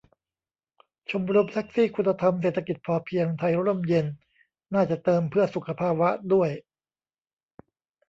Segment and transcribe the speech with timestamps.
[1.09, 4.05] ชมรมแท็กซี่คุณธรรมเศรษฐกิจพอเพียงไทยร่มเย็น
[4.73, 6.49] น่าจะเติม 'เพื่อสุขภาวะ' ด้วย